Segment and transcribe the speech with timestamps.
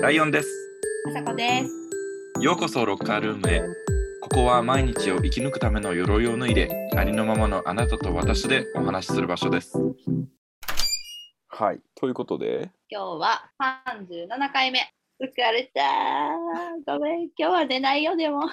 [0.00, 0.48] ライオンです。
[1.08, 1.72] あさこです。
[2.40, 3.62] ようこそロッカールームへ。
[4.22, 9.78] ここは毎日を生き抜くための鎧を脱いで、ありのままのあなたと私でお話しする場所です。
[11.46, 11.80] はい。
[11.94, 14.92] ということで、今日は37回目。
[15.22, 16.98] 疲れたー。
[16.98, 18.48] ごめん、今日は出ないよ、でも。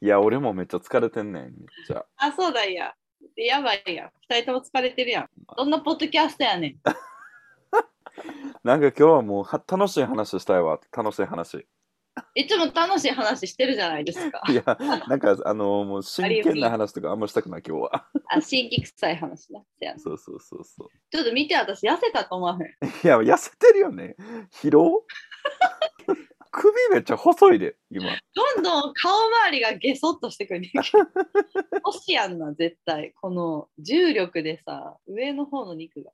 [0.00, 1.52] いや、俺もめっちゃ疲れてんねん、めっ
[1.86, 2.06] ちゃ。
[2.16, 2.94] あ、そうだいや。
[3.36, 4.10] やばいやん。
[4.28, 5.28] 二人とも疲れてるやん。
[5.56, 6.76] どんなポッドキャストやねん。
[8.64, 11.66] なんか今日はもうは楽しい話したいわ、楽しい話。
[12.34, 14.42] いつも楽しい話してるじゃないですか。
[14.48, 14.62] いや、
[15.08, 18.06] なんかあのもう真剣な話とかあんましたくない、今日は。
[18.28, 19.62] あ、新規臭い話な。
[19.78, 20.88] せやなそうそうそうそう。
[21.10, 22.88] ちょっと見て、私痩せたと思わへん。
[22.88, 24.16] いや、痩せてるよね。
[24.52, 25.04] 疲労？
[26.52, 28.04] 首めっちゃ細いで、今。
[28.34, 30.82] どんどん顔周りがゲソっとしてくるねんけど。
[31.82, 33.14] 星やんな、絶対。
[33.20, 36.12] この重力でさ、上の方の肉が。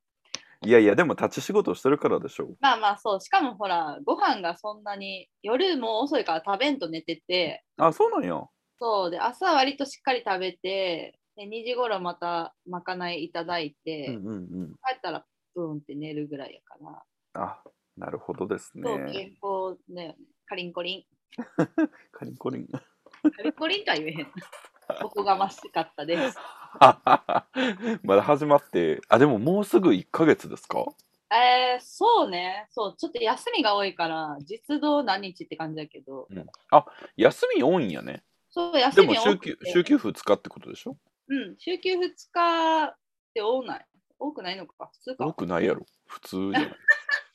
[0.65, 2.51] いやいや、でも立ち仕事してるからでしょ。
[2.61, 8.41] まあまあそう、しかもほら、ご飯がそんなに、夜も遅いから食べんと寝てて、あ、そうなんや。
[8.79, 14.69] そうで、朝割としっかり食べて、で2時頃またまかないいただいて、うんうんうん。
[14.85, 16.77] 帰ったらブーンって寝るぐらいやか
[17.35, 17.63] ら、あ、
[17.99, 19.13] なるほどですそう、ね。
[19.13, 20.17] 健康だよね。
[20.47, 21.05] カリンコリン。
[22.13, 22.69] カリンコリン。
[22.69, 24.33] カリンコリンとは言えへん。
[25.05, 26.39] おこがましかったです。
[28.03, 30.85] まだ始まって、あ、でももうすぐ1ヶ月ですか？
[31.31, 36.27] えー、そうね、そう、ちょっと休みが多いから、実動何日って感じだけど、
[37.17, 38.25] 休み多いんやね。
[38.49, 40.97] そう、休でもみ多くて週休週休2日ってことでしょ？
[41.29, 41.99] うん、週休2
[42.33, 42.97] 日っ
[43.35, 43.87] て多ない。
[44.19, 45.27] 多くないのか、普通か。
[45.27, 45.85] 多くないやろ。
[46.07, 46.77] 普通じゃない？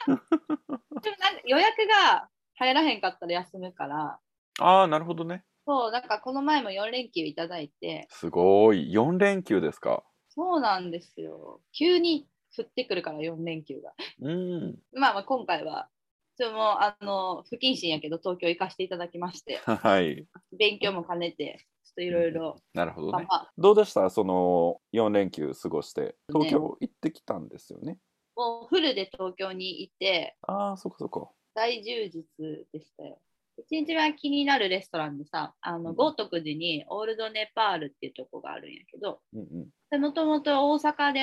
[1.04, 4.20] でもなんか予約が入らへんかったら休むから、
[4.59, 5.44] ああ、なるほどね。
[5.66, 8.92] そう、なんかこの前も4連休いただいて、すごい。
[8.94, 10.04] 4連休ですか？
[10.30, 11.62] そうなんですよ。
[11.72, 13.94] 急に降ってくるから4連休が。
[14.22, 14.80] うん。
[14.94, 15.90] まあまあ今回は、
[16.38, 20.28] ちょっともうあの不謹慎やけど東京行かせていただきまして、 はい。
[20.58, 23.25] 勉強も兼ねて、ちょっといろいろ、なるほどね。
[23.30, 24.09] まあどうでした？
[24.09, 26.16] その4連休過ごして。
[26.31, 28.00] 東京行ってきたんですよね。
[28.36, 31.32] もうフルで東京に行って、ああ、そこそこ。
[31.54, 32.24] 大充実
[32.72, 33.20] でしたよ。
[33.58, 41.22] 一日は気になるレストランでさ、あのうん豪徳寺にオールドネパールっていうとこがあるんやけど、うんもともと大阪で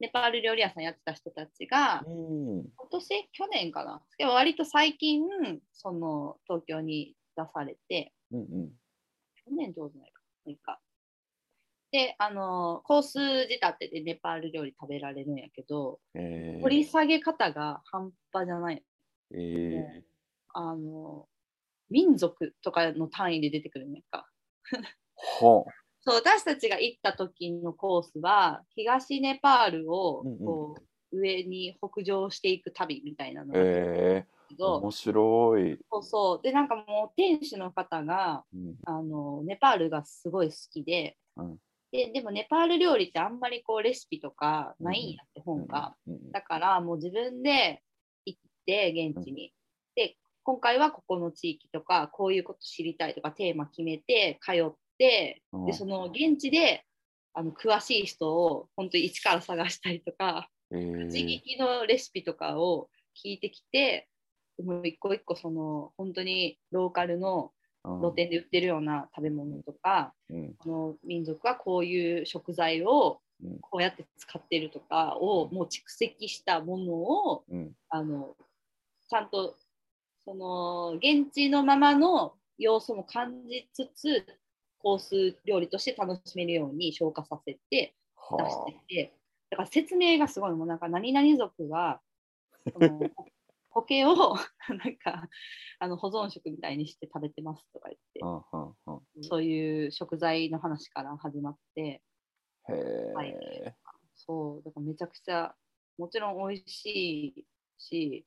[0.00, 2.58] ネパール料理屋さんやってた人たちが、うん。
[2.58, 2.64] うん。
[2.76, 4.02] 今年、去年かな。
[4.18, 5.22] でも割と最近、
[5.72, 8.70] その東京に出されて、うんうん。
[9.44, 10.22] 去年上手ないか。
[10.46, 10.80] なんか
[11.96, 18.84] で、あの、コース仕立てでネパール料理食べられるんやけど、えー、掘り下げ方が半端じゃない。
[19.32, 20.02] えー、
[20.52, 21.26] あの、
[21.88, 24.28] 民族とかの単位で出てくるんやんか。
[25.40, 25.72] はあ。
[26.08, 30.76] そう私たちが行った時のコースは東ネパールをうんうんこ
[31.12, 35.78] う上に北上していく旅みたいなのがえー、けど、面白い。
[35.90, 41.58] そうそうでなんかもう店主の方がうんあのネパールがすごい好きで,、うん
[41.92, 45.94] ででもネパール料理ってあんまりこうレシピとかないんやって本が、
[46.32, 47.82] だからもう自分で
[48.24, 49.52] 行って現地に、
[49.94, 55.66] で今回はここの地域とかこういうこと知りたいとかテーマ決めて通ってうん。
[55.66, 56.84] でその現地で
[57.34, 61.10] あの詳しい人を本当に一から探したりとかえー。
[61.10, 64.08] 地域のレシピとかを聞いてきて
[64.62, 67.52] もう一個一個その本当にローカルの
[68.00, 73.58] 露店で売ってるような食べ物とか、うんこの民族はこういう食材をうん。
[73.60, 77.72] こうやって使ってるとかをもう蓄積したものをうん。
[77.88, 78.34] あの
[79.08, 79.54] ちゃんと
[80.24, 84.26] その現地のままの要素も感じつつ
[84.78, 87.94] コース料理として楽しめるように消化させて
[88.30, 89.12] 出はしてて
[89.50, 90.52] だから説明がすごい。
[90.52, 92.00] もうなんか何々族は
[93.82, 94.14] 苔を
[94.68, 95.28] なんか
[95.78, 98.26] あの保存食みたいにして食べてますとか言ってあ。
[98.26, 99.24] うんうんうん。
[99.24, 102.02] そういう食材の話から始まって
[102.68, 103.36] へえ、はい。
[104.14, 104.62] そう。
[104.62, 105.54] だからめちゃくちゃ
[105.98, 107.46] もちろん美味しい
[107.78, 108.26] し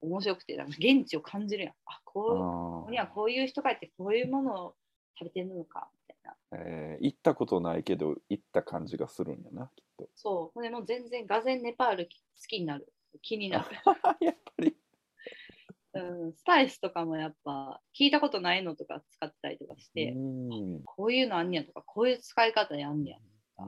[0.00, 1.74] お面白くてなんか現地を感じるやん。
[1.86, 4.76] あこうにはこういう人がいてこういうものを
[5.18, 6.64] 食べてるのかみたいな。
[6.64, 7.04] えー。
[7.04, 10.08] 行ったことないけど行った感じがするんやなきっと。
[10.14, 10.50] そう。
[10.54, 12.10] ほんでもう全然がぜんネパール好
[12.46, 12.92] きになる
[13.22, 13.64] 気になる、
[14.24, 14.76] やっぱり。
[15.92, 20.82] うん、スパイスとかもやっぱ聞いたことないのとか使ったりとかして、うん。
[20.84, 23.18] こういうのあんねやとかこういう使い方やんねや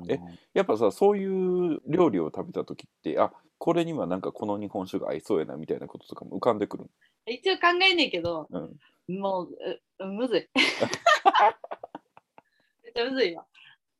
[0.09, 0.19] え
[0.55, 6.91] やっぱさそういう料理を食べた時ってあこれにはなんかこの日本酒が合いそうやなみたいなこととかも浮かんでくる
[7.27, 9.19] 一応考えんねんけど、うん。
[9.19, 9.49] もう
[9.99, 10.49] うむずい。
[12.83, 13.47] めっちゃむずいわ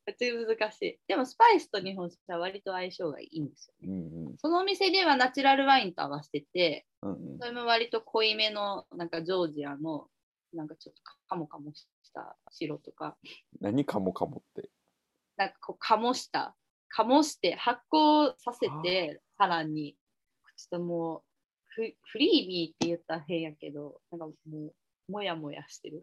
[0.05, 0.99] めっちゃ難しい。
[1.07, 3.93] でもスパイスと日本酒は割と相性がいいんですよね。
[3.93, 10.07] うんうんそのお店ではナチュラルワインと合わせてて、うんうんそれも割と濃いめのなんかジョージアの
[10.53, 13.17] なんかちょっとカモカモした白とか、
[13.59, 14.69] 何かもかもって？
[15.37, 16.55] なんかこう醸した、
[16.95, 19.95] 醸して発酵させて、さらに、
[20.57, 21.21] ちょっともう
[21.69, 24.33] フフリービーって言ったら変やけど、なんかも
[25.09, 26.01] う、もやもやしてる。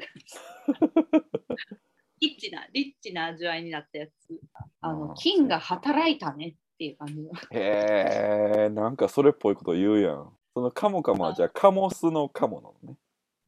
[2.21, 4.41] リッチな、リッチな味わいになったやつ。
[4.53, 7.31] ああのー菌が働いたねっていう感じの。
[7.53, 10.33] へえ、なんかそれっぽいこと言うやん。
[10.55, 12.99] そのカモカモはじゃあカモスのカモなのね。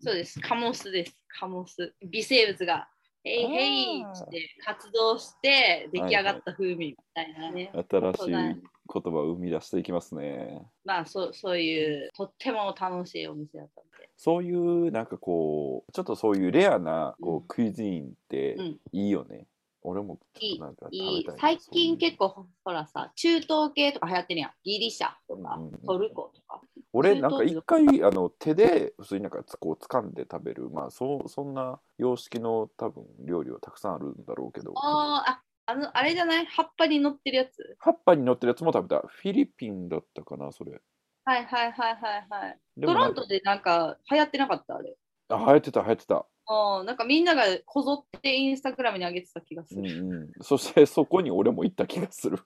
[0.01, 1.95] そうです、カモスです、カモス。
[2.03, 2.89] 微生物が、
[3.25, 7.71] へいへいって活動して出来上がった風味みたいなね。
[7.89, 10.63] 新しい言葉を生み出していきますね。
[10.85, 14.11] まあそうそういうとっても楽しいお店だったんで。
[14.17, 19.47] そういうなんかこうちょっとそういうレアなこう、うんクイズインってうんいいよね。
[19.85, 24.51] 俺もちょっとなんか食べいい最近結構構ほらさ、中東系とか流行ってるやん。
[24.63, 26.61] ギリシャとかうんうんうんトルコとか。
[26.93, 36.47] 俺なんか一回あの手で普通になんかつこう掴んで食べるまあそうそんな様式の多分料理はたくさんあるんだろうけどあーあ、あの、あれじゃない？
[36.47, 37.77] 葉っぱに乗ってるやつ？
[37.79, 40.81] 葉っぱに乗ってるやつも食べたフィリピンだったかなそれ
[41.25, 42.59] はいはいはいはいはい。
[42.77, 44.77] でもなんかトロントでなんか流行ってなかった？
[44.77, 44.97] あれ。
[45.29, 50.05] あ流行ってた流行ってたうん、なんかみんながこぞってインスタグラムに上げてた気がすうんる。
[50.05, 52.39] うんそしてそこに俺も行った気がする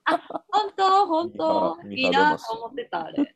[0.51, 1.07] 本当？
[1.07, 1.77] 本当？
[1.83, 3.33] 見いいな見晴れましたと思ってたあれ。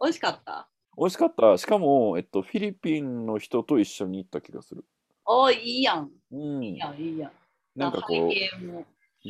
[0.00, 0.68] 美味しかった？
[0.96, 4.84] 美味しかったしかも、えっと、フィリピンの人と一緒に行った気がする
[5.26, 6.10] おーいいやん。
[6.30, 7.32] うんいいやん、いいやん。
[7.74, 8.32] なんかこう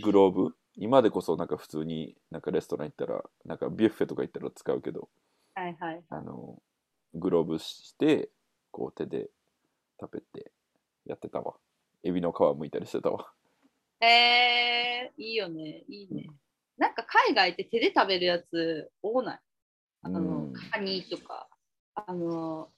[0.03, 0.55] グローブ？
[0.77, 5.09] 今でこそなんか普通になんかレストラン行ったらなんかビュッフェとか行ったら使うけど
[5.55, 6.03] はいはい。
[6.11, 6.63] あの
[7.15, 8.29] グローブして
[8.71, 9.31] こう手で
[9.99, 10.53] 食べて
[11.07, 11.55] やってたわ。
[12.05, 13.27] エビの皮剥いたりしてたわ。
[14.01, 16.27] えー、いいよね、いいね。
[16.77, 19.41] なんか海外って手で食べるやつ多ない？
[20.03, 20.53] あの、うん。
[20.53, 21.49] カニとか、
[21.95, 22.69] あの、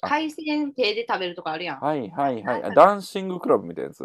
[0.00, 0.08] あ。
[0.08, 1.80] 海鮮手で食べるとかあるやん。
[1.80, 2.62] はいはいはい。
[2.62, 4.04] あダンシングクラブみたいなやつ？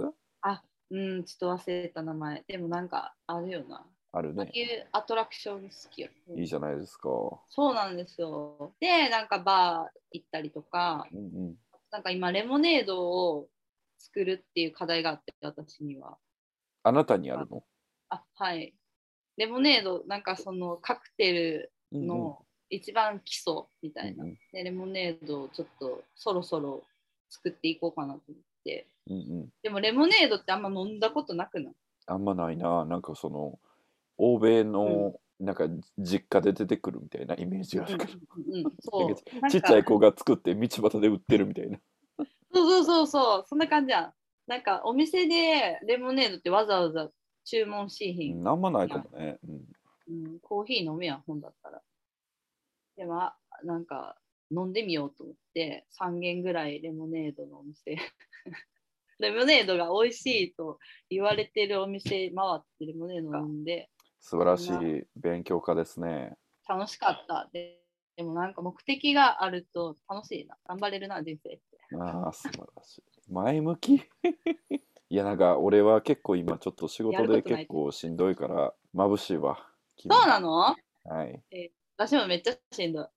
[0.89, 2.44] うん、ちょっと忘れた名前。
[2.48, 3.86] でもなんかあるよな。
[4.13, 6.10] あるねああいうアトラクション好きよ。
[6.36, 7.10] いいじゃないですか
[7.50, 8.74] そうなんですよ。
[8.80, 11.56] で、なんかバー行ったりとか、うんうん
[11.89, 13.48] なんか今レモネードを
[13.98, 16.18] 作るっていう課題があって、私には。
[16.84, 17.63] あなたにあるの？
[18.10, 18.74] あ、はい。
[19.38, 24.25] レモネード、なんかそのカクテルの一番基礎みたいな。
[24.25, 26.83] うんうんで、レモネードをちょっとそろそろ
[27.30, 28.88] 作っていこうかなと思って。
[29.09, 31.74] うんうんでもレモネードってあんま飲んだことなくない？
[32.07, 33.59] あんまないななんかその
[34.18, 35.68] 欧米のなんか
[36.00, 39.07] 実家で出てくるみたいなイメージがあるから、うんうんうん、 そう。
[39.33, 41.80] なんかちっちゃい子が作って道端で売ってるみたいな
[42.54, 44.13] そうそうそうそう、そんな感じやん。
[44.48, 47.12] なんかお店でレモネードってわざわざ
[47.44, 48.39] 注文しひん。
[48.39, 49.68] うんあんまないかもね、うん
[50.07, 51.83] うん、コーヒー飲めやん、本だったら。
[52.95, 54.18] でも、あなんか
[54.50, 57.98] 飲んでみようと思って、3軒ぐらいレモネードのお店。
[59.19, 60.80] レモネードが美味しいと
[61.10, 66.36] 言われてるお店回ってレモネード飲んで素晴らしい勉強家ですね
[66.68, 67.50] 楽しかった。
[67.54, 67.80] で
[68.18, 70.58] でもなんか目的があると楽しいな。
[70.68, 71.62] 頑張れるな、人生って。
[72.02, 73.96] ああ素晴らしい前向き？
[75.10, 79.66] いやなんか俺は結構今ちょっと仕事で結構しんどいから眩しいわ
[79.96, 80.58] 君そうなの？
[80.60, 80.75] は
[81.25, 83.08] い私もめっちゃしんどい。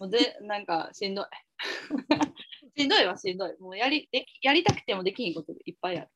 [0.00, 1.24] もうでなんかしんどい。
[2.76, 3.54] しんどいはしんどい。
[3.60, 6.08] もうやりできやりたくてもできひんこといっぱいある。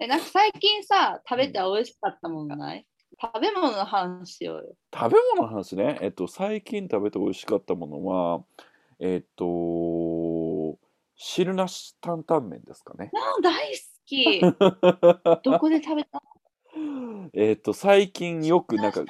[0.00, 2.86] えなんか最近さ、食べて美味しかったもんがない？
[3.20, 4.74] 食べ物の話しようよ。
[4.94, 8.44] 食べ物の話ねえっと最近食べて美味しかったものは
[9.00, 10.78] えっと
[11.16, 14.40] 汁なし担々麺ですかねあ大好き。
[15.42, 16.22] どこで食べた？
[17.34, 19.06] えっと最近よくなんかうん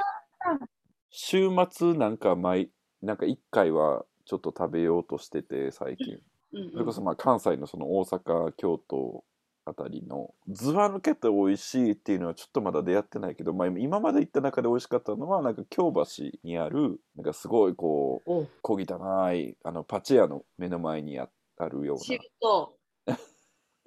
[1.10, 2.70] 週末なんか毎
[3.02, 6.18] なんか1回はちょっと食べようとしてて最近
[6.52, 9.24] うんそれこそまあ関西のその大阪京都
[9.64, 21.28] あたりのずば抜けて美味しいっていうのはちょっとまだ出会ってないけど、まあ、今まで行った中で美味しかったのはなんか京橋にあるなんかすごいこうお小汚いあのパチ屋の目の前にあ
[21.58, 22.78] あるよう知るなと、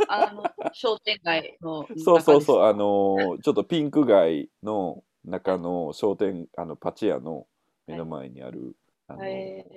[0.08, 1.88] あの、 商店街の。
[1.98, 2.64] そうそうそうう。
[2.64, 7.48] あのーちょっとピンク街の中の商店あのパチ屋の
[7.88, 8.76] 目の前にある、
[9.14, 9.18] あ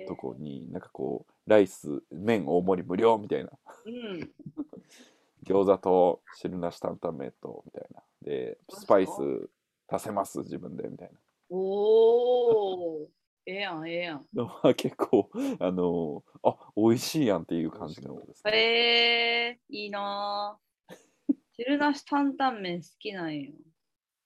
[0.01, 3.51] のとこになんかこうライス麺大盛り無料みたいな
[3.85, 4.31] うん。
[5.45, 9.11] 餃子と汁なし担々麺とみたいなでスパイス
[9.87, 10.39] 足せます？
[10.39, 11.11] 自分でみたい
[11.49, 13.09] おお。
[13.45, 14.25] ええやん、ええやん。
[14.33, 21.35] なのは結構あのーあ美味しいやんっていう感じのですね、えー、いいなぁ。
[21.53, 23.53] 汁なし担々麺好きなんよ。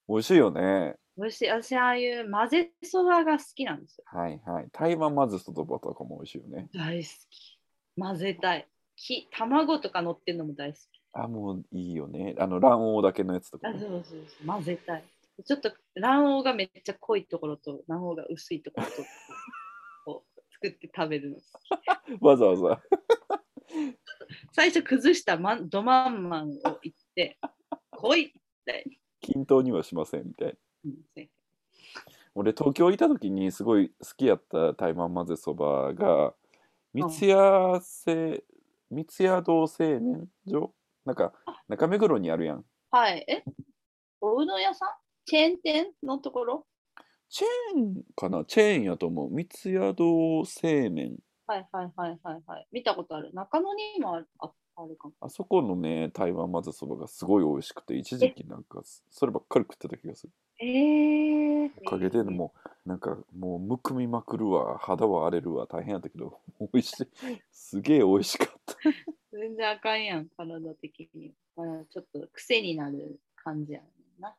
[0.10, 0.96] 美味しいよね。
[1.16, 1.50] 美味しい。
[1.50, 4.06] 私、ああいう混ぜそばが好きなんですよ。
[4.08, 4.68] はいはい。
[4.72, 6.68] 台湾混ぜそばとかも美味しいよね。
[6.74, 7.60] 大好き。
[7.96, 8.68] 混ぜたい。
[8.96, 10.82] き卵とか乗ってるのも大好き。
[11.14, 12.36] あ、もういいよね。
[12.40, 13.80] あの卵黄だけのやつとか、あ、ね。
[13.80, 14.48] そうそうそう。
[14.48, 15.04] 混ぜたい。
[15.46, 18.94] ちょっと卵黄がめっちゃ濃いところと卵黄が薄いところと
[20.06, 21.42] こう 作って食べるの好
[22.18, 22.24] き。
[22.24, 22.82] わざわざ。
[24.54, 27.38] 最初崩したまんドマンマンを言って、
[27.92, 28.86] 濃いって。
[29.22, 30.48] 均等にはしませんみたい。
[30.48, 30.54] な。
[30.86, 30.96] うん。
[31.16, 31.30] ね
[32.36, 36.34] 俺東京いた時にすごい好きやった台湾混ぜそばが
[36.94, 38.44] 三ツ矢製
[38.92, 40.74] 三ツ矢堂製麺所？
[41.06, 41.34] なんか
[41.68, 42.64] 中目黒にあるやん。
[42.92, 43.26] はい。
[43.28, 43.44] え？
[44.22, 44.90] おうどん屋さん？
[45.26, 46.66] チェーン店のところ？
[47.30, 48.46] チェーンかな？
[48.46, 49.30] チェーンやと思う。
[49.32, 51.18] 三ツ矢堂製麺。
[51.48, 52.68] はいはいはいはいはい。
[52.72, 53.32] 見たことある。
[53.34, 54.28] 中野にもある
[54.80, 55.14] ああるかも。
[55.22, 62.54] あそこのね台湾混ぜそばがすごい美味しくて一時期なんかそればっかり食ってた気がするえー、おかげでも
[62.86, 66.40] うなんかもうむくみまくるわ肌は荒れるわ大変やったけど
[66.74, 67.08] 美味しい
[67.52, 68.76] すげえ美味しかった
[69.32, 71.34] 全然あかんやん、体的に。
[71.56, 74.36] まあ、ちょっと癖になる感じやねんな。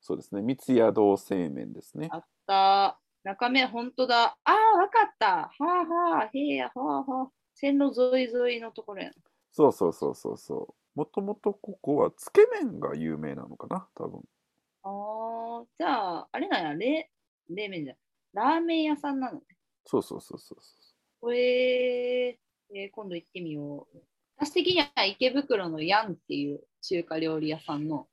[0.00, 2.98] そうですね三ツ矢堂製麺ですねあった。
[3.24, 4.38] 中身本当だ。
[4.44, 5.26] ああ、わかった。
[5.26, 7.30] はあはあ、へえや、はあはあ。
[7.52, 9.12] 線路沿い沿いのところやん。
[9.58, 14.22] そうそうそうそうそうもともとここはつけ麺が有名なのかな多分
[14.84, 17.10] ああ、じゃあ、あれなんや、冷
[17.50, 17.96] 冷麺じゃん。
[18.34, 19.42] ラーメン屋さんなのね。
[19.84, 20.76] そうそうそうそうそ
[21.20, 23.98] これ、えー今度行ってみよう。
[24.36, 28.06] 私的には池袋のヤンっていう中華料理屋さんの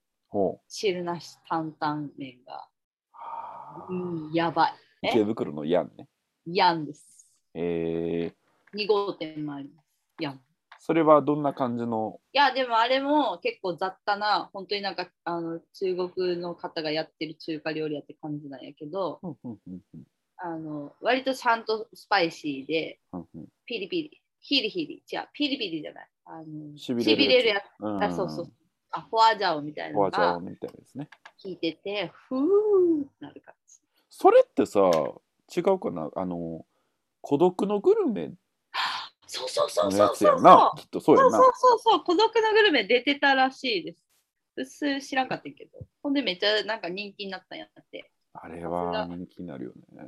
[0.67, 2.67] 汁なし担々麺が、
[3.11, 4.73] はあうん、やばい。
[5.03, 5.09] え？
[5.09, 6.07] 池袋のヤンね
[6.47, 7.31] ヤンです。
[7.53, 9.85] えー、2号店もあります。
[10.19, 10.41] ヤン。
[10.85, 12.19] それはどんな感じの？
[12.31, 20.03] いや、でもあれも結構雑多な、本当になんかあの中国の方がやってる中華料理屋って感じなんやけど、うんうんうんうん
[20.37, 26.07] あの割とちゃんとスパイシーで、うんうんピリピリ、ヒリヒリ、違う、ピリピリじゃない。
[26.25, 27.63] あのしびれるやつ。
[27.79, 28.51] うんあ、そうそう。
[28.91, 31.09] あ、フォアジャオみたいなのフォアジャオがみたいですね
[31.41, 33.79] 効いてて、ふーってなる感じ。
[34.11, 34.81] それってさ
[35.55, 36.11] 違うかな？
[36.15, 36.63] あの
[37.21, 38.31] 孤独のグルメ
[39.27, 44.03] そうそうそうそうそうつやなきっとそうそうそうそうそう、孤独のグルメ出てたらしいです。
[44.57, 45.79] うっす知らんかったけど。
[46.01, 48.11] ほんでめっちゃなんか人気になったんやって。
[48.33, 50.03] あれは人気になるよね。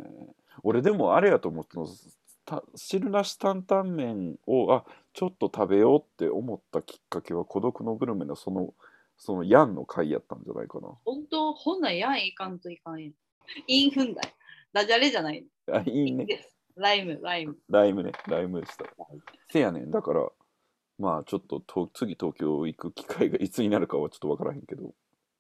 [0.64, 1.88] 俺でもあれやと思ったの
[2.46, 8.74] た汁なし担々麺をあちょっと食べようって思ったきっかけは孤独のグルメのその
[9.18, 10.90] そのヤンの回やったんじゃないかな。
[11.04, 13.14] 本当、ほんなんやんいかんといかんやん。
[13.68, 14.34] インフンダイ。
[14.74, 15.44] ダジャレじゃない。
[15.72, 16.26] あいいね。
[16.78, 17.58] ライム、ライム。
[17.70, 18.12] ライムね。
[18.28, 18.86] ライムでした。
[19.52, 19.92] せやねん。
[19.92, 20.28] だから
[21.00, 24.94] まあちょっとと次東京行く機会がいつになるかはちょっとわからへんけど。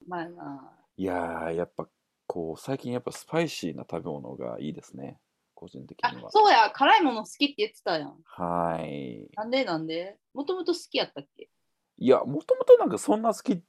[0.08, 0.72] まあな。
[0.98, 1.88] いやーやっぱ
[2.25, 5.20] こう最近やっぱスパイシーな食べ物がいいですね。
[5.53, 6.29] 個人的あには。
[6.32, 8.13] そうや、辛いもの好きって言ってたやん。
[8.24, 9.27] はい。
[9.36, 9.65] なんで？
[9.65, 10.15] なんで？
[10.36, 11.50] もともと好きやったっけ？
[11.98, 13.62] いや、もともとなんかそんな好きっ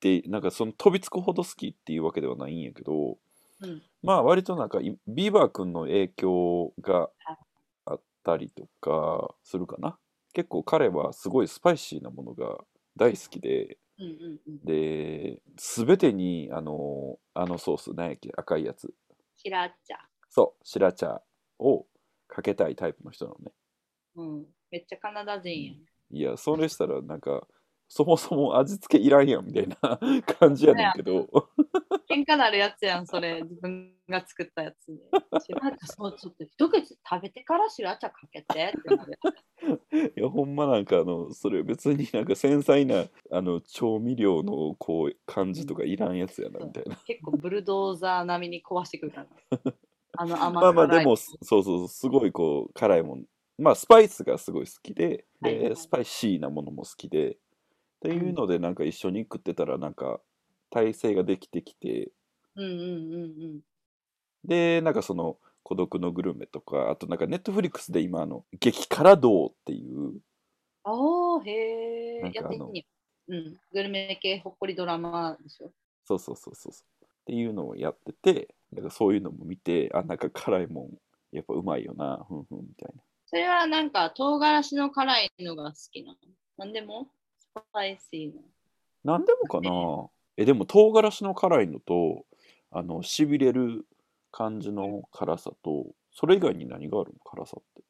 [0.00, 3.18] て、なんかその飛びつくほど好きっていうわけではないんやけど、
[3.60, 3.82] うん。
[4.02, 7.10] まあ割となんかいビーバー君の影響が
[7.84, 9.98] あったりとかするかな。
[10.32, 12.58] 結構彼はすごいスパイシーなものが
[12.96, 14.64] 大好きで、うんうんうん。
[14.64, 18.92] で、すべてにあの、あのソース、何やっけ、赤いやつ。
[19.38, 19.96] キラッチャ。
[20.28, 21.20] そう、シラチャ
[21.58, 21.86] を
[22.28, 23.52] かけたいタイプの人なのね。
[24.16, 24.46] うん。
[24.70, 25.76] めっちゃカナダ人やん。
[26.10, 27.46] いや、それしたらなんか、
[27.88, 29.98] そもそも味付けいらんやんみたいな
[30.38, 31.26] 感じやねんけど。
[32.08, 33.42] 喧嘩なるやつやん、それ。
[33.42, 34.94] 自分が作ったやつで。
[35.40, 39.18] シラッチャ、そう、ちょっと一口食べてからシラッチャかけてってなる。
[40.16, 46.96] いやほんまなんかあのそれ別になんか繊細なあの調味料のこう感じとかいらんやつやなみたいな。
[47.06, 49.74] 結構ブルドーザー並みに壊してくるからな。
[50.18, 53.24] あの甘まあまあ辛いでもそうそうすごいこう辛いもん
[53.58, 57.36] まあスパイスがすごい好きではいはいでスパイシーなものも好きで
[57.96, 60.20] っていうのでなんか一緒に食ってたらなんか
[60.70, 62.10] 体制ができてきて
[62.54, 63.26] うんうんうんう
[63.56, 63.60] ん。
[64.44, 70.20] でなんかその孤独のグルメとかあとなんかネットフリックスで今あの激辛道っていう
[70.84, 72.22] ああ、へえ。
[72.22, 72.84] なんかあのやってみよ
[73.28, 73.34] う。
[73.34, 73.56] うん。
[73.72, 75.72] グルメ系ほっこりドラマでしょ。
[76.04, 77.04] そうそうそうそうそう。
[77.04, 80.90] っていうのをやってて、なんかそういうのも見て、あ、なんか辛いもん、
[81.32, 83.02] やっぱうまいよな、ふんふんみたいな。
[83.26, 86.18] それはなんか唐辛子の辛いのが好きなの。
[86.58, 87.08] なんでも？
[87.08, 87.15] ス
[87.72, 89.14] パイシーな。
[89.14, 92.24] なんでもかなえ、でも唐辛子の辛いのと、
[92.70, 93.86] あの、しびれる
[94.32, 97.18] 感じの辛さと、それ以外に何があるの？
[97.20, 97.82] 辛さって。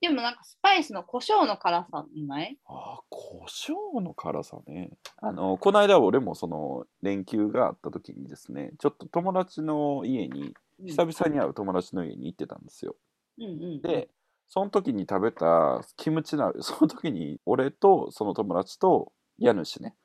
[0.00, 2.58] でもなんかスパイスの胡椒の辛さない？
[2.66, 4.90] ああ、胡椒の辛さね。
[5.18, 12.96] あの、この間俺もその連休があった時にですね、ちょっと友達の家に、久々に会う友達の家に行ってたんですよ。
[13.38, 13.48] うんう
[13.78, 14.08] ん、で、
[14.54, 19.96] その時に食べたキムチ鍋、 その時に俺とその友達と家主ね、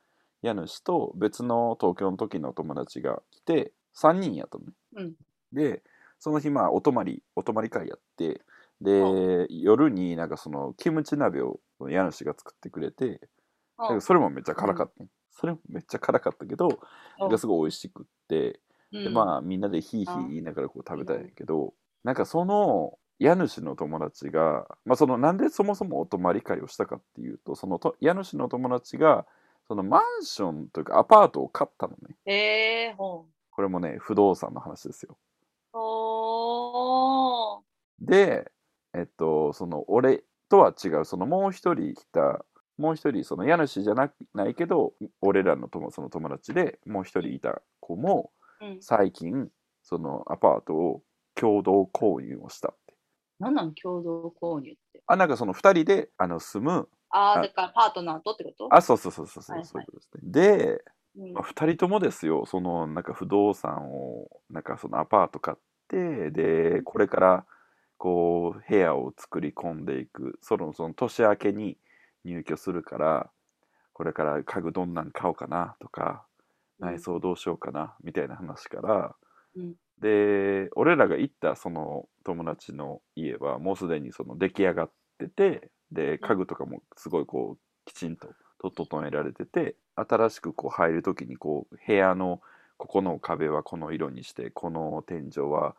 [0.41, 4.73] 家主と別の東京の時の友達が来て、3人やったのね。
[4.93, 5.15] うん、
[5.51, 5.83] で、
[6.17, 8.41] その日まあお泊まり、お泊まり会やって、
[8.79, 13.19] で、夜になんかそのキムチ鍋を家主が作ってくれて、
[13.99, 16.69] それもめっちゃ辛かった、ね、それもめっちゃ辛かったけど、
[17.19, 18.61] なんかすごい美味しくって、
[18.93, 21.73] でまあみんなでヒーヒー言いながらこう食べたんやけど、
[22.05, 29.25] なんかその家主の友達が、まあ、そのなんでそもそもお泊まり会をしたかっていうとそのと家主の友達が
[29.67, 32.15] そのマンションというかアパートを買ったのね。
[32.25, 33.27] えー、こ
[33.59, 35.17] れもね不動産の話ですよ。
[35.73, 37.63] お
[37.99, 38.51] で
[38.97, 42.43] えっと、その俺とは違う、そのもう一人来た、
[42.77, 48.31] もう一人、その家主じゃなないけど、俺らのその友達でもう一人いた子も、
[48.81, 49.49] 最近、
[49.83, 51.03] そのアパートを
[51.35, 52.73] 共同購入をした。
[53.39, 55.03] 何なん共同購入って？
[55.07, 56.89] あ、なんかその二人であの住む。
[57.09, 58.67] ああ、だからパートナーとってこと？
[58.71, 60.31] あ、そうそうそうそうそう、はいはい、そういうことですね。
[60.31, 60.83] で、
[61.17, 67.45] うんまあ、2人ともですよそのなんか不動産をなんかそのアパート買ってでこれから
[67.97, 71.77] こう部屋を作り込んでいくそのその年明けに
[72.23, 73.31] 入居するから
[73.93, 76.27] これから家具どんなん買おうかなとか
[76.77, 79.15] 内装どうしようかなみたいな話から、
[79.55, 92.41] うん、で俺らが行ったその友達の家はもうすでにその出来上がっててで家具とかもすごいこうきちんと整えられてて新しくこう入る時にこう部屋の
[92.77, 95.75] ここの壁はこの色にしてこの天井は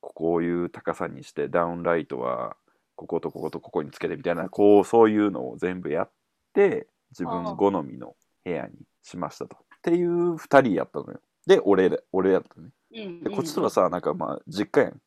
[0.00, 2.56] こういう高さにしてダウンライトは
[2.96, 6.10] こことこことここにつけてみたいなこうそういうのを全部やっ
[6.52, 9.56] て自分好みの部屋にしましたと。
[9.56, 11.20] っていう2人やったのよ。
[11.46, 12.68] で俺俺やったね。
[12.94, 15.00] でこっちとはさなんかまあ実家やん。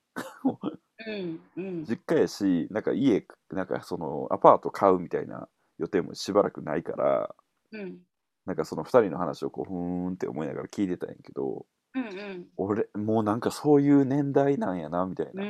[1.08, 7.36] うんうん、実家やしなんか家なんかそのアパート買うみたいな予定もしばらくないから、
[7.71, 8.00] うん、
[8.45, 15.43] なんかその2人の話をこうふーんって思いながら聞いてたんやけど、うんうん、俺もうなんかそういう年代なんやなみたいな。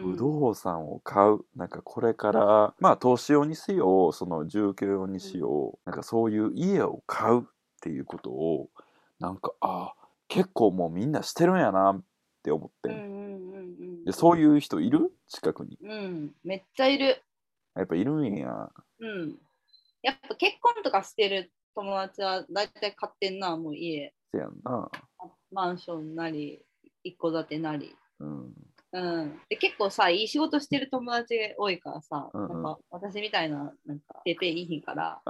[0.00, 7.42] 不動産を買うなんかこれからまあ投資用にしようその住居用にしよう、なんかそういう家を買うっ
[7.82, 8.70] ていうことを
[9.18, 9.92] なんかあ
[10.30, 12.02] 結構もうみんなしてるんやなっ
[12.42, 12.88] て思って、
[14.06, 15.12] でそういう人いる？
[15.28, 17.20] 近くに、うん、めっちゃいる。
[17.76, 18.70] やっぱいるんや。
[19.00, 19.36] うん。
[20.02, 24.14] やっぱ結婚とかしてる友達は大体買ってんなもう家。
[24.32, 24.88] せやんな。
[25.52, 26.64] マンションなり
[27.02, 28.52] 一戸建てなり、うん
[28.92, 35.22] うん、で結構さいい仕事してる友達多いからさ、うんうん、なんか私みたいななんかペーペーいいひんから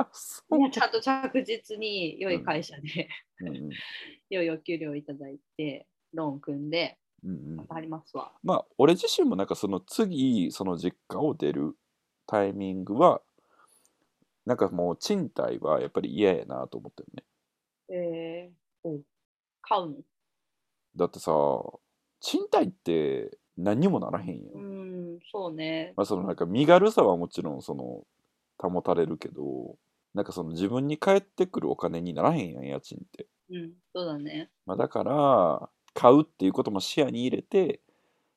[0.73, 3.09] ちゃんと着実に良い会社で、
[3.40, 3.70] うんうん、
[4.31, 8.33] 良いお給料いただいてローン組んで、うんうん、ありますわ。
[8.42, 11.77] まあ俺自身もなんかその次その実家を出る
[12.27, 13.20] タイミングは
[14.46, 17.25] なんかもう賃貸はやっぱり嫌やなと思ってるね。
[17.90, 19.03] えー、
[19.61, 19.96] 買うの？
[20.96, 21.33] だってさ
[22.20, 24.51] 賃貸って何にもならへんよ。
[24.55, 25.92] うんそうね。
[25.96, 28.05] まあそのなんか身軽さはもちろんその
[28.59, 29.77] 保たれるけど
[30.14, 33.27] なんかその自分に返ってくるお金にならへんやん家賃って。
[33.51, 34.51] うんそうだね。
[34.66, 37.81] まあ、だから買うっていうことも視野に入れて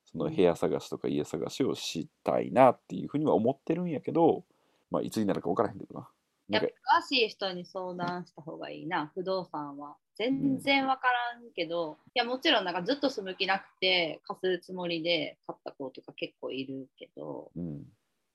[0.06, 4.44] その部屋探しとか家探しをしたいなっていうふうには思ってるんやけど、
[4.92, 6.08] まあ、いつになるか分からへんけどな。
[6.50, 9.96] やっぱ詳しい人に相談した方がいいな、不動産は。
[10.16, 17.82] 全然分からんけど、うん、いやもちろんなんかずっと住む気なくて貸すつもりで買った子とか結構いるけど、うん、い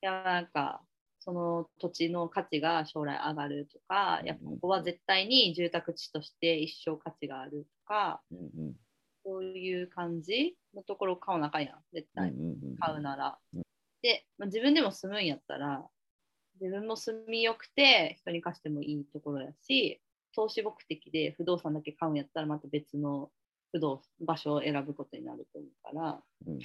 [0.01, 0.83] やなんか
[1.21, 8.41] その土地の価値が将来上がるとか、やっぱここは絶対に住宅地として一生価値があるとか、うんう
[8.71, 8.73] ん、
[9.25, 12.33] そういう感じのところを買うなかやん絶対。
[12.81, 13.39] 買うなら。
[14.01, 15.85] で、まあ、自分でも住むんやったら
[16.61, 20.01] 自分も住みよくて人に貸してもいいところやし
[20.35, 23.31] 投資目的で不動産だけ買うんやったらまた別の
[23.73, 26.59] 不動場所を選ぶことになると思うから、うん、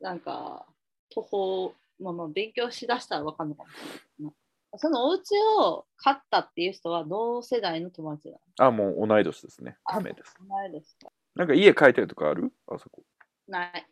[0.00, 0.66] なんか
[1.10, 3.72] 途方、まあ、まあ勉強しだしたら分かんのかもし
[4.18, 4.34] れない。
[4.76, 5.20] そのお家
[5.60, 9.76] を買ったっていう人は同世代の友達だあ、もう同い年ですね。
[9.84, 10.34] 亀です。
[10.40, 11.12] 同い年か。
[11.36, 12.52] なんか家買いたいとかある？
[12.66, 13.04] あそこ。
[13.46, 13.86] ない。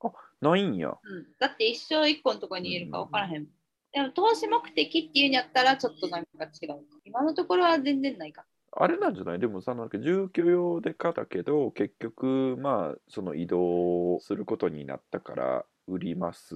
[0.00, 0.96] あ、ないんや。
[1.02, 1.26] うん。
[1.40, 3.36] だって一生一個のとこにいるか分からへん。
[3.36, 3.48] うん
[3.92, 8.44] でも投資目的っていうんやったらちょっとなんか違う今のところは全然ないか。
[8.74, 9.38] あれなんじゃない？
[9.38, 16.54] でもさ、なんか住居用で買ったけど、結局、まあ、その移動することになったから売ります。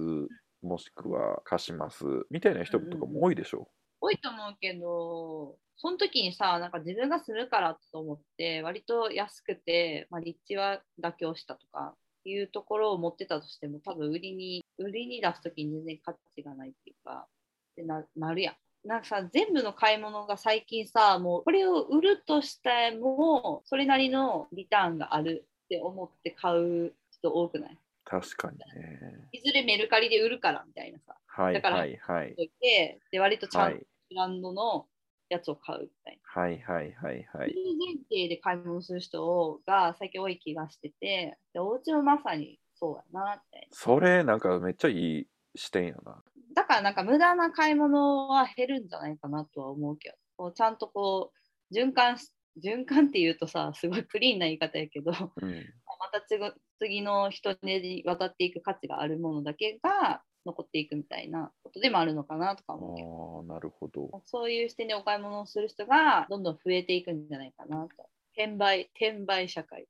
[0.63, 3.67] もしくは貸しますみたいな人とかも多いでしょ
[4.01, 4.07] う？
[4.07, 11.93] 多いと思うけど、その時にさ、なんか自分がするからと思って、割と安くて、まあ、立地は妥協したとか
[12.29, 18.55] いうところを持ってたとしても、多分売りに、売りに出す時に全然価値がないっていうか、ってななるやん。
[18.87, 27.77] なんかさ、全部の買い物が最近さ、もうこれを売るとしても、それなりのリターンがあるって思って買う人多くない？
[28.05, 29.29] 確かにね。
[29.33, 31.15] いずれメルカリで売るからみたいなさ。
[31.25, 32.35] はいだからはいはい。
[32.61, 34.87] でで割とちゃんとはいブランドの
[35.29, 36.41] やつを買うみたいな。
[36.41, 37.53] はいはいはいはい。
[37.53, 43.67] そういう前提で買い物する人が最近多い気がしてて、でお家もまさにそうやなって。
[43.71, 46.23] それなんかめっちゃいい視点やな。
[46.53, 51.31] だからなんか無駄な買い物は減るんじゃないかなとは思うけど、こうちゃんとこ
[51.71, 52.31] う循環し、
[52.63, 55.13] 循環っていうとさ、すごいクリーンな言い方やけど、う
[55.45, 55.65] ん。
[55.99, 56.39] また次
[56.79, 63.51] 次の人に渡っていく価値があるものだけが残っていくみたいなことでもあるのかなとかあ思う。
[63.51, 64.21] あ、なるほど。
[64.25, 68.09] そういう視点でお買い物をする人がどんどん増えていくんじゃないかなと。
[68.35, 69.87] 転売、転売社会、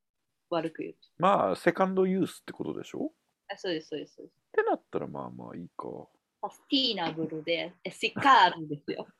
[0.49, 0.99] 悪く言うと。
[1.19, 3.11] まあ、セカンドユースってことでしょ？
[3.49, 4.15] あそうです、そうです。
[4.15, 5.87] そうですってなったらまあまあいいか。
[6.41, 9.07] サスティーナブルで、エシカールですよ。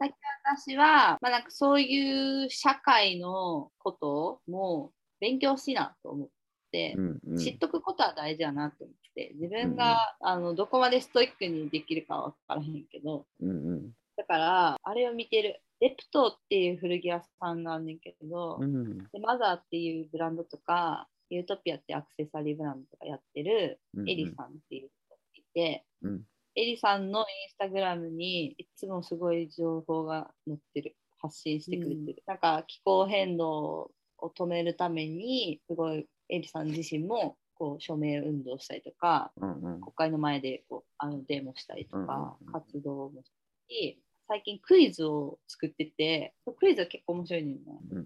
[0.00, 6.32] 最近私は、まあ、なんかそういう社会のことも勉強しなと思って、
[6.72, 7.38] うんうん。
[7.38, 13.90] 知っとくことは大事だなと思って、自分が、あのどこまでストイックにできるかは分からへんけど、うんうん。
[14.16, 15.60] だから、あれを見てる。
[15.80, 26.22] レプトっていう古着屋さんがあんねんけど、うんでマザーっていうブランドとか、ユートピアってアクセサリーブランドとかやってるうんエリさんっていう人がいて、うん
[26.56, 30.96] エリさんのインスタグラムにいつもすごい情報が載ってる。
[31.20, 32.22] 発信してくれてる。
[32.26, 39.80] なんか気候変動を止めるために、すごいエリさん自身もこう署名運動したりとか、うんうん。
[39.80, 43.36] 国会の前でこうあのデモしたりとか、うんうんうん活動もした
[43.68, 47.72] り、最近クイズを作ってて、クイズは結構面白いねんな。
[47.90, 48.04] うんうん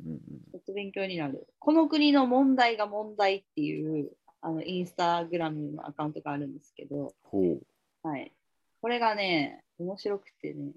[0.53, 1.47] ちょっと勉強になる。
[1.59, 7.15] この国の問題が問題っていうあのインスタグラムのアカウントがあるんですけど。
[8.03, 8.33] はい。
[8.81, 10.73] これがね、面白くてね、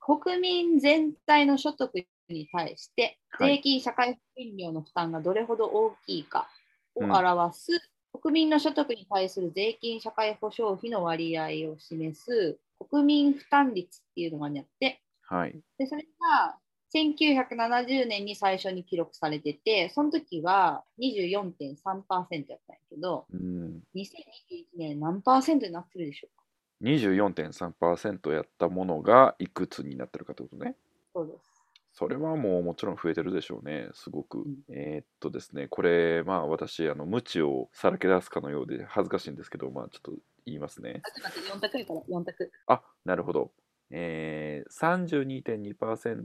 [0.00, 1.94] 国民全体の所得
[2.28, 6.48] に対して、はい税金、社会保険料の負担がどれほど大きいか
[6.94, 12.58] をうん表す、国民の所得に対する税金、社会保障費の割合を示す
[12.90, 15.58] 国民負担率っていうのがあって、はい。
[15.78, 16.56] でそれが
[16.94, 23.82] 1970年に最初に記録されてて、その時は24.3%やったんやけど、うん。
[23.94, 26.42] 2021年何パーセントになってるでしょうか
[26.82, 30.76] ？24.3%やったものがいくつになってるかってことね。
[31.14, 31.51] そうです。
[31.92, 34.38] それはもうもちろん増えてるでしょうね、すごく。
[34.38, 40.12] んえーっとですね、これ、まあ私、あの無知をさらけ出すかのようで恥ずかしいんですけど、まあちょっと
[40.46, 41.02] 言いますね。
[41.22, 42.50] 待って、4択やから、4択。
[42.66, 43.52] あなるほど。
[43.90, 46.24] えー、32.2%、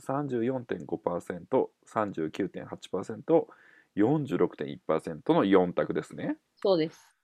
[0.00, 3.46] 34.5%、39.8%、
[3.96, 6.36] 46.1%の4択ですね。
[6.62, 7.14] そうです。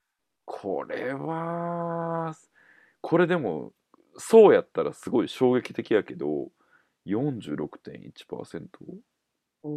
[0.45, 2.35] これは、
[3.01, 3.73] これでも、
[4.17, 6.51] そうやったらすごい衝撃的やけど、
[7.05, 8.67] 46.1%?
[9.63, 9.69] お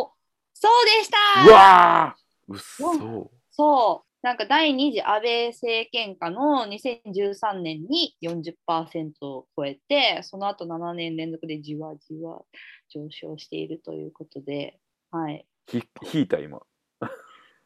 [0.00, 0.12] お。
[0.54, 3.30] そうでしたうわーうっそ。
[3.50, 4.10] そう。
[4.22, 12.42] なんか第2次安倍政権下の2013年に40%を超えて、その後7年連続でじわじわ
[12.88, 14.78] 上昇しているということで、
[15.10, 15.46] はい。
[15.66, 16.60] ひ引いた今。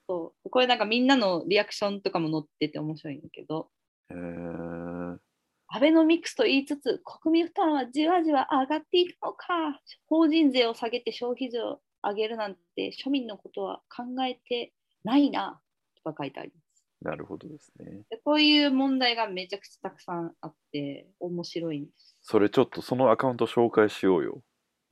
[0.07, 3.71] そうこれなんかみんなのリアクションとかも載ってて面白いんだけど、
[4.11, 5.17] えー、
[5.75, 15.61] アベノミクスと言いつつ、国民負担はじわじわ上がっていくのか、法人税を下げて消費税を上げるなんて庶民のことは考えてないな
[15.97, 16.87] とか書いてあります。
[17.03, 18.03] なるほどですね。
[18.09, 22.17] でこういう問題がめちゃくちゃたくさんあって面白いんです。
[22.23, 24.43] それちょっとそのアカウント紹介しようよ。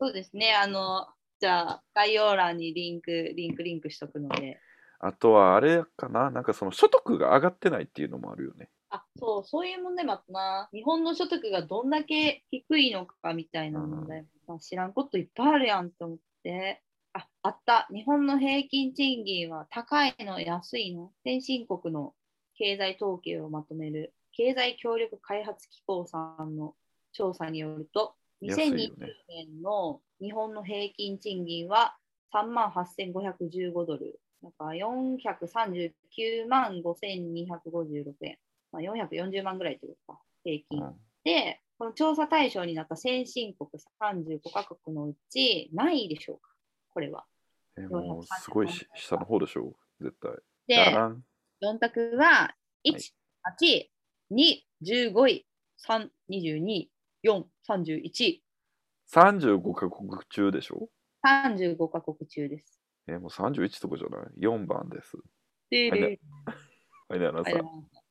[0.00, 0.52] そうですね。
[0.52, 1.06] あの、
[1.38, 4.58] じゃあ概要欄にリンク、リンク、リンクしとくので。
[4.98, 8.68] あとはあれかな、なんかその所得が上がってないっていうのもあるよね。
[8.94, 10.68] あ、そう、そういう問題もあったな。
[10.72, 16.82] 日本の所得がどんだけ低いのかみたいな問題も、まあ知らんこといっぱいあるやんと思って。
[17.14, 17.88] あ、あった。
[17.92, 21.10] 日本の平均賃金は高いの、安いの？
[21.24, 22.14] 先進国の
[22.54, 26.74] 経済統計をまとめる経済協力開発機構さんの
[27.12, 29.08] 調査によると、2020安いよね。
[29.28, 31.96] 年の日本の平均賃金は
[32.34, 34.20] 3万8515ドル。
[34.42, 38.38] なんか439万5256円。
[38.72, 40.82] まあ、440万ぐらいってことか、平均。
[40.82, 43.68] うんで、この調査対象になった先進国
[44.00, 46.50] 35カ国のうち何位でしょうか
[46.94, 47.24] これは。
[47.78, 50.32] えもうすごいし下の方でしょう、絶対。
[50.66, 51.24] でだ、らん。
[51.62, 52.54] 4択は
[52.84, 53.92] 1、8位、
[54.32, 55.46] 2、15位、
[55.88, 56.88] 3、22、
[57.24, 58.40] 4、31。
[59.12, 60.88] 35カ国中でしょ
[61.24, 62.80] ？35カ国中です。
[63.08, 65.16] え、もう31とかじゃない ?4 番です。
[65.70, 68.01] ではいなあさん。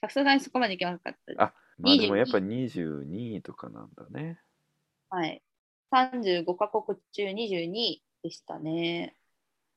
[0.00, 1.42] あ、さすがにそこまでいけなかったです。
[1.42, 4.38] あまあでも22やっぱ22とかなんだね。
[5.10, 5.42] はい。
[5.92, 9.14] 35カ国中22位でしたね。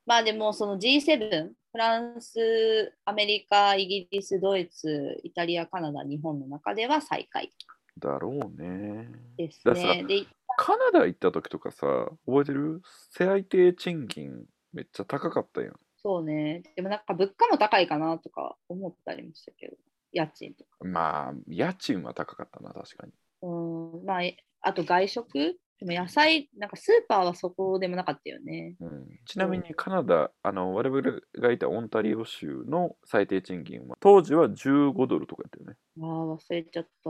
[0.05, 7.51] まあでもその G7、フランス、アメリカ、イギリス、ドイツ、イタリア、カナダ、日本の中では最下位
[7.99, 9.07] だろうね。
[9.37, 10.03] ですね。
[10.07, 10.25] で、
[10.57, 12.81] カナダ行った時とかさ、覚えてる？
[13.11, 15.79] 最低賃金めっちゃ高かったやん。
[16.01, 16.63] そうね。
[16.75, 19.75] でもなんか物価も高いかなとか思ったりもしたけど、
[20.11, 20.69] 家賃とか。
[20.81, 23.13] まあ、家賃は高かったな、確かに。
[23.41, 25.57] うん、まあ、えあと外食？
[25.79, 28.75] でも野菜、なんかスーパーはそこでもなかったよね。
[28.81, 31.01] うん、ちなみにカナダ、あの我々
[31.35, 35.77] がいたオンタリオ州の最低賃金は当時は15ドルとかやったよね。
[36.01, 37.09] ああ、忘れちゃった。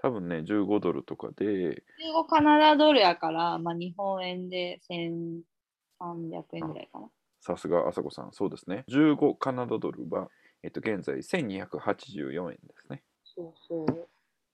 [0.00, 5.42] 多分ね、15ドルとかで、15カナダドルやから、まあ、日本円で1300
[6.52, 7.08] 円ぐらいかな。
[7.40, 8.84] さすが朝子さん、そうですね。
[8.88, 10.28] 15カナダドルは、
[10.62, 13.02] えっと、現在1284円ですね。
[13.24, 14.08] そうそう。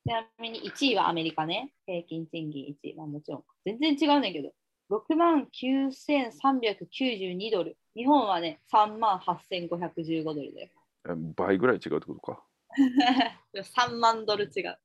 [0.07, 1.73] ちなみに1位はアメリカね。
[1.87, 2.95] 平均賃金1位。
[2.95, 3.45] まあもちろん。
[3.65, 4.53] 全然違うねんけど。
[4.91, 7.79] 6万9392ドル。
[7.95, 10.69] 日本はね、3万8515ドルだよ。
[11.09, 12.45] え倍ぐらい違うってことか。
[13.55, 14.79] 3万ドル違う。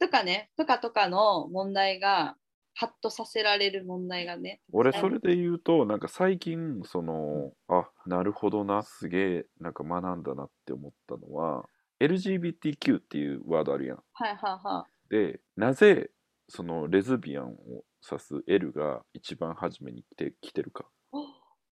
[0.00, 2.36] とかね、とかとかの問題が、
[2.74, 4.60] ハッとさせられる問題がね。
[4.72, 11.66] 俺、それで言うと、なんか最近、その、あ、なるほどな、すげえ、なんか学んだなって思ったのは、
[12.00, 14.02] LGBTQ っていうワードあるやん。
[14.12, 16.10] はいはいはで、なぜ、
[16.48, 20.84] そのレズビアンを指す L が一番初めに来て来てるか。
[21.12, 21.16] い。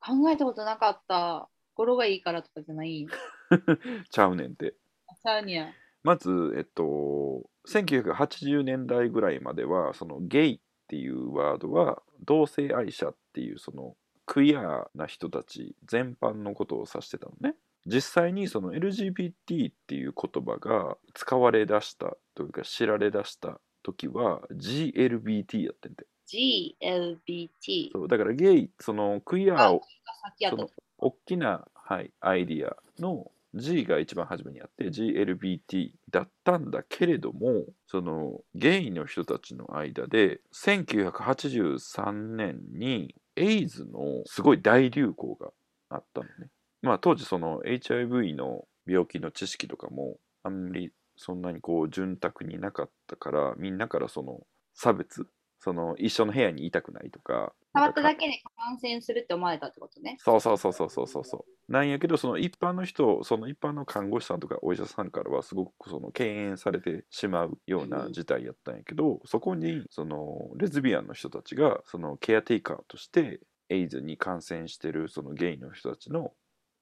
[0.01, 1.49] 考えたことなかった。
[1.75, 3.07] 語呂がいいからとかじゃない？
[4.11, 4.75] ちゃうねんって。
[5.23, 5.73] ちゃうにゃ。
[6.03, 17.55] まず、えっと、1980年代ぐらいまでは、そのゲイっていうワードは、同性愛者っていう、そのクイアな人たち全般のことを指してたのね。
[17.87, 26.07] 実際にその LGBT っていう言葉が使われ出したというか知られ出した時は GLBT やってんて。
[26.27, 29.85] GLBT そうだからゲイ、そのクイアをが
[30.23, 30.71] 先やったと。
[30.99, 45.51] 大きな、はい、アイディアの G が一番初めにあって GLBT だったんだけれどもそのゲイの人たちの間で1983年にエイズのすごい大流行が
[45.91, 46.51] あったのね。
[46.83, 54.41] まあ当時その HIV の病気の知識とかもあんまりそんなにこう潤沢になかったからみんなからその
[54.75, 55.27] 差別
[55.69, 60.17] その一緒の部屋にいたくないとか触っただけで感染するって思われたってことね。
[60.19, 61.73] そうそうそうそうそうそうそう。
[61.73, 76.33] なんやけど、その一般の人、その一般の看護師さんとかお医者さんからはすごくその敬遠されてしまうような事態やったんやけど、そこにそのレズビアンの人たちがそのケアテイカーとしてエイズに感染してるそのゲイの人たちの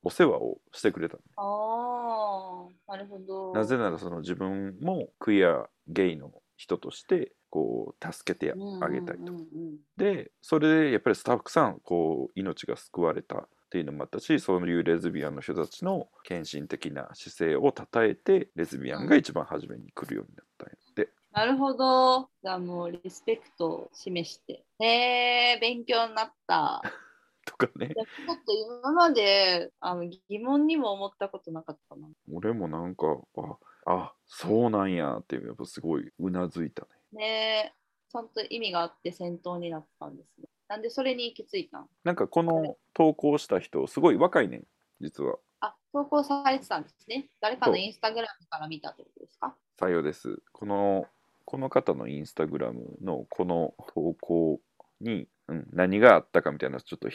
[0.05, 3.53] お世話をしてくれたあ、なるほど。
[3.53, 9.23] なぜならその自分もクイアゲイの人としてこう助けてあげたいと。
[9.23, 22.29] うんうんうんうんでそれでやっぱりたくさんこう命が救われたっていうのもあったしそういうレズビアンの人たちの献身的な姿勢を称えてレズビアンが一番初めに来るようになったんやって、なるほど。
[22.43, 24.65] じゃあもうリスペクトを示して。
[24.81, 26.83] へえ、勉強になった。
[27.47, 32.09] とかねちょっと今まであの疑問にも思ったことなかったな。
[32.31, 37.73] 俺もなんかああそうなんやってやっぱすごいうなずいたねねえ、
[38.13, 40.49] ちゃんと意味があって戦闘になったんですね。
[40.69, 41.89] なんでそれに行き着いたん？
[42.05, 44.65] なんかこの投稿した人すごい若いねん
[45.01, 47.29] 実はあ、投稿されてたんですね。
[47.41, 49.55] 誰かのインスタグラムから見たってことですか？
[49.79, 51.07] さようですこの
[51.45, 54.61] この方のインスタグラムのこの投稿
[55.01, 57.09] に、うん、何があったかみたいなちょっと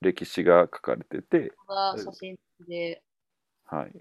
[0.00, 1.52] 歴史が書かれてて
[1.96, 2.36] 写真
[2.68, 3.02] で。
[3.64, 3.92] はい。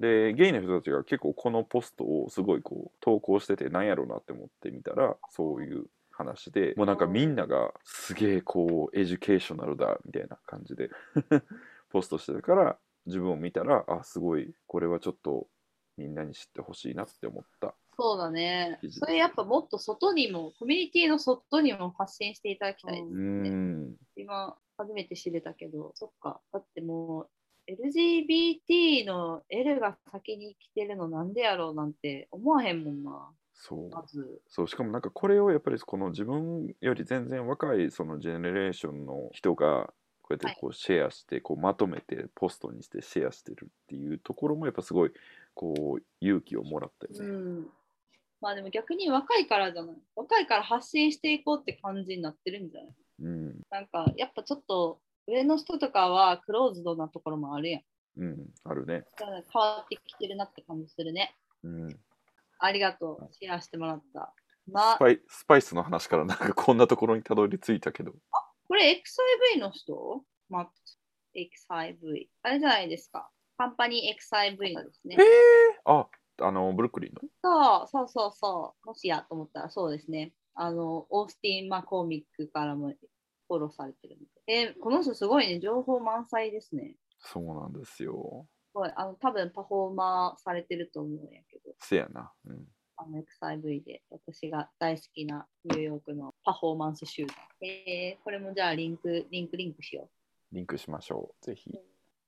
[0.00, 10.90] で、ゲイの人たちが結構このポストをすごいこう投稿しててなんやろうなって思ってみたらそういう話でもうなんかみんながすげえこう educational だみたいな感じで
[11.90, 15.48] ポストしてるから自分を見たらあすごいこれはちょっと
[15.96, 17.74] みんなに知ってほしいなって思った。
[18.00, 23.50] そうだねそれやっぱもっと外にも、コミュニティの外にも発信していただきたいですうね。
[23.50, 23.94] ん。
[24.16, 26.40] 今、初めて知れたけど、そっか。
[26.50, 27.28] だってもう、
[27.78, 33.90] LGBT の L が先に来てるのなんでやろうなんて思わへんもんな、そう。
[33.90, 34.42] まず。
[34.48, 39.92] そうしかもなんかこれをやっぱりこの自分より全然若いそのジェネレーションの人が
[40.30, 45.10] うやってこうシェアしてこうまとめてポストにしてシェアしてるっていうところもやっぱすごい
[45.54, 47.28] こう勇気をもらったよね。
[47.28, 47.66] うん
[48.40, 52.92] まあでも逆に若いからじゃない若いから発信していこうって感じになってるんじゃない？
[53.20, 54.98] うん、なんかやっぱちょっと
[55.30, 57.82] 上の人とかはクローズドなところもあるやん。
[58.18, 59.04] うん、あるね。
[59.16, 61.36] 変わってきてるなって感じするね。
[61.62, 62.00] うん、
[62.58, 63.28] ありがとう。
[63.32, 64.34] シェアしてもらった。
[64.66, 68.12] まあ、スパイスパイスの話からなんかこんなところにたどり着いたけど。
[68.66, 69.02] これ
[69.56, 70.22] XIV の人？
[70.48, 70.70] まあ、
[71.34, 72.28] XIV。
[72.42, 73.30] あれじゃないですか。
[73.56, 75.80] カンパニー XIV のですねえ。
[75.84, 76.08] あ
[76.42, 77.20] あのブルックリンの？
[77.42, 78.86] そうそうそうそう。
[78.86, 80.32] もしやと思ったらそうですね。
[80.54, 82.92] あの、オースティン・マコミックからも
[83.48, 84.24] フォローされてるんで。
[84.50, 85.60] えーこの人すごいね。
[85.60, 86.96] 情報満載ですね。
[87.20, 88.48] そうなんですよ。
[88.72, 88.92] すごい。
[88.96, 91.72] あの、多分パフォーマーされてると思うんやけど。
[91.78, 92.32] せやな。
[92.46, 92.64] うん、
[92.96, 97.36] あの XIV で私が大好きなニューヨークのパフォーマンス集団。
[97.62, 100.10] えー、これもじゃあリンク、リンク、リンクしよ
[100.50, 101.46] リンクしましょう。
[101.46, 101.70] ぜひ。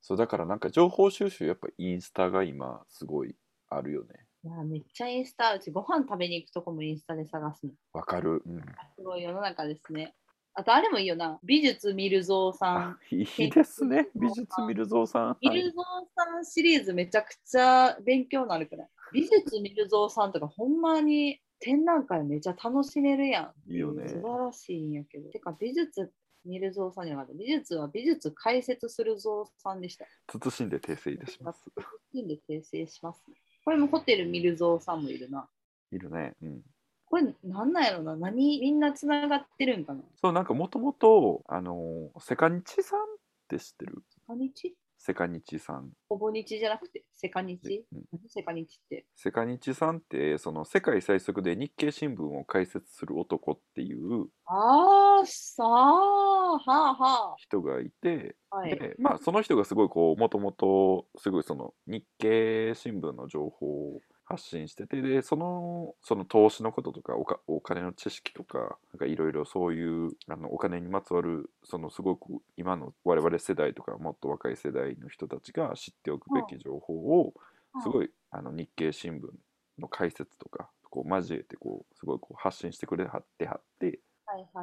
[0.01, 3.35] そうだからなんか情報収集やっぱインスタが今すごい
[3.69, 4.09] あるよね。
[4.45, 4.49] う。
[4.49, 7.73] いや、めっちゃインスタ、うちご飯食べに行くとこもインスタで探すの。
[7.93, 8.43] わかる。
[8.47, 8.61] うん。
[8.97, 10.15] すごい世の中ですね。
[10.55, 11.39] あとあれもいいよな。
[11.43, 12.99] 美術見るぞうさんあ。
[13.11, 14.09] いいですね。
[14.15, 15.27] 美術見るぞうさん。
[15.29, 15.85] はいミルゾー
[16.15, 18.89] さんシリーズめちゃくちゃ勉強になるくらい。
[19.13, 23.73] 美術ミルゾーさんとかほんまに展覧会めちゃ楽しめるやん。
[23.73, 25.31] いいよね素晴らしいんやけど。
[25.31, 26.13] てか美術
[26.45, 27.39] ミルゾーさんじゃなかった。
[27.39, 30.07] 美術は美術解説するゾーさんでした。
[30.29, 31.65] 慎んで訂正いたします。
[32.13, 33.37] いいんで訂正します、ね。
[33.65, 35.49] これもホテルミルゾーさんもいるな。
[35.93, 36.35] いるね。
[36.43, 36.63] うん。
[37.13, 38.17] これなんなんやろな？
[38.17, 40.01] 何みんなつながってるんかな？
[40.19, 43.03] そうなんかもともとあのセカニチさんっ
[43.49, 44.03] て知ってる？
[44.09, 44.75] セカニチ？
[44.97, 45.91] セカニチさん。
[46.09, 47.05] ほぼ日じゃなくて？
[47.13, 47.85] セカニチ？
[47.93, 48.03] うん。
[48.13, 48.31] 何？
[48.31, 49.05] セカニチって？
[49.15, 58.57] セカニチさんってその世界最速で日経新聞を解説する男っていうああ、さあ、はあは人がいて、あ。
[58.57, 58.71] はい。
[58.71, 64.01] でまあその人がすごいこうもともとすごいその日経新聞の情報を
[64.33, 77.35] 発信しててでそのその投資のこととかおかお金の知識とかなんかいろいろそういうあのお金にまつわるそのすごく今の我々世代とかもっと若い世代の人たちが知っておくべき情報を
[77.83, 79.21] すごいあの日経新聞
[79.79, 84.01] の解説とかこう交えてこうすごいこう発信してくれはってはって。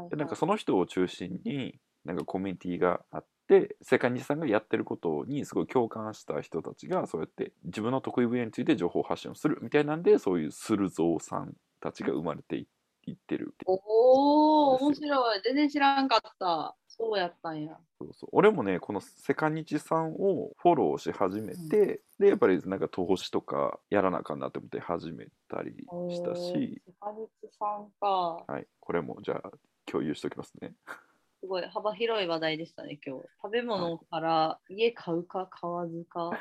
[0.10, 12.68] でなんかその人を中心になんかコミュニティがあってセカニさんがやってることにすごい共感した人たちがそうやって自分の得意分野について情報発信をするみたいなんでそういうスルゾーさんたちが生まれてい
[13.08, 15.42] いってるっておお、面白い。
[15.44, 16.76] 全然知らんかった。
[16.88, 17.78] そうやったんや。
[17.98, 25.72] そうそう俺もねこのセカニチさんをフォローし始めて、でやっぱりなんか投資とかやらなあかんなって思って始めたり
[26.14, 28.44] したし、セカニチさんか。
[28.48, 29.52] はい、これもじゃあ
[29.86, 30.74] 共有しておきますね。
[31.42, 33.26] すごい幅広い話題でしたね、今日。
[33.42, 36.32] 食べ物から家買うか買わずか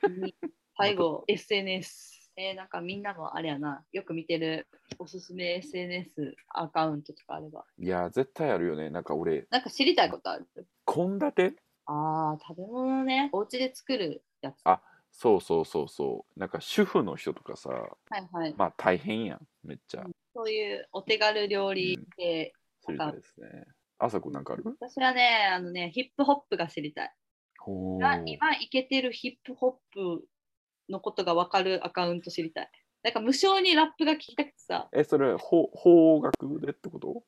[0.76, 2.18] 最後、SNS。
[2.36, 4.66] えーなんかみんなもあれやな、よく見てる
[4.98, 7.66] おすすめ SNS アカウントとかあれば。
[7.78, 10.46] いやー絶対あるよねなんか俺なんか知りたいことある？
[10.86, 11.56] 献立？
[11.84, 13.28] ああ、食べ物ね。
[13.32, 14.60] お家で作るやつ。
[14.64, 18.54] あそうそうそうそうなんか主婦の人とかさはいはい。
[18.56, 22.54] まあ大変やんめっちゃそういうお手軽料理で、
[22.86, 23.66] 知りたいですね。
[24.00, 24.64] あさこなんかある？
[24.64, 27.14] 私はね、あのね、ヒップホップが知りたい。
[27.66, 30.24] 今いけてるヒップホップ
[30.88, 32.70] のことが分かるアカウント知りたい。
[33.02, 37.22] なんか無償にラップが聞きたくてさ、えそれほ邦楽でってこと？